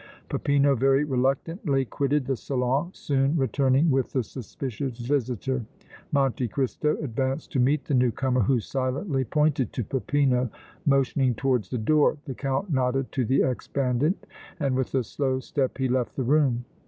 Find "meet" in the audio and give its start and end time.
7.59-7.85